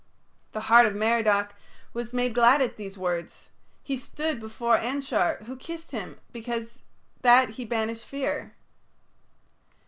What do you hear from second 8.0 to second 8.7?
fear.